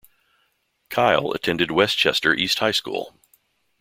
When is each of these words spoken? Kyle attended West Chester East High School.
Kyle 0.89 1.31
attended 1.33 1.69
West 1.69 1.95
Chester 1.95 2.33
East 2.33 2.57
High 2.57 2.71
School. 2.71 3.19